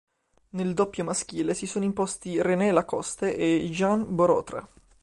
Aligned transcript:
Nel 0.53 0.73
doppio 0.73 1.03
maschile 1.03 1.53
si 1.53 1.67
sono 1.67 1.85
imposti 1.85 2.41
René 2.41 2.71
Lacoste 2.71 3.35
e 3.37 3.69
Jean 3.71 4.03
Borotra. 4.15 4.67